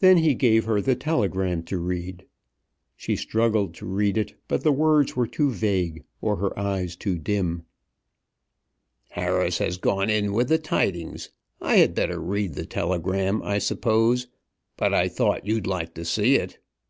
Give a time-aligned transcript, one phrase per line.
[0.00, 2.26] Then he gave her the telegram to read.
[2.98, 7.16] She struggled to read it, but the words were too vague; or her eyes too
[7.18, 7.62] dim.
[9.12, 11.30] "Harris has gone in with the tidings.
[11.62, 14.26] I had better read the telegram, I suppose,
[14.76, 16.58] but I thought you'd like to see it.